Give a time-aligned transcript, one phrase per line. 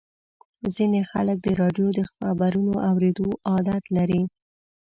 [0.75, 4.21] ځینې خلک د راډیو د خبرونو اورېدو عادت لري.